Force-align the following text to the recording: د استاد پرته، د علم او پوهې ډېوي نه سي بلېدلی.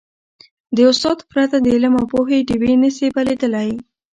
د 0.75 0.77
استاد 0.91 1.19
پرته، 1.31 1.57
د 1.61 1.65
علم 1.75 1.93
او 1.99 2.05
پوهې 2.11 2.39
ډېوي 2.47 2.73
نه 2.83 2.89
سي 2.97 3.07
بلېدلی. 3.15 3.69